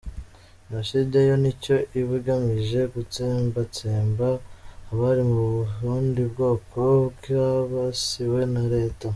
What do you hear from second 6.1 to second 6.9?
bwoko